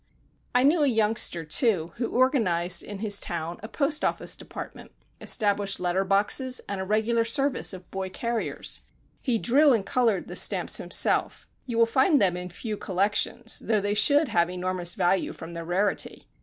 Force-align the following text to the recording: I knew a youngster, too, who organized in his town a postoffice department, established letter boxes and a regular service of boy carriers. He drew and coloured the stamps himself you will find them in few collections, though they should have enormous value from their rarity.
I 0.55 0.63
knew 0.63 0.81
a 0.81 0.87
youngster, 0.87 1.45
too, 1.45 1.91
who 1.97 2.07
organized 2.09 2.81
in 2.81 2.97
his 3.05 3.19
town 3.19 3.59
a 3.61 3.67
postoffice 3.67 4.35
department, 4.35 4.91
established 5.21 5.79
letter 5.79 6.03
boxes 6.03 6.59
and 6.67 6.81
a 6.81 6.83
regular 6.83 7.23
service 7.23 7.71
of 7.71 7.91
boy 7.91 8.09
carriers. 8.09 8.81
He 9.21 9.37
drew 9.37 9.73
and 9.73 9.85
coloured 9.85 10.27
the 10.27 10.35
stamps 10.35 10.77
himself 10.77 11.47
you 11.67 11.77
will 11.77 11.85
find 11.85 12.19
them 12.19 12.35
in 12.35 12.49
few 12.49 12.77
collections, 12.77 13.59
though 13.63 13.79
they 13.79 13.93
should 13.93 14.29
have 14.29 14.49
enormous 14.49 14.95
value 14.95 15.33
from 15.33 15.53
their 15.53 15.65
rarity. 15.65 16.25